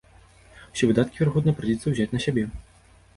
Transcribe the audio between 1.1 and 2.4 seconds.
верагодна, прыйдзецца ўзяць на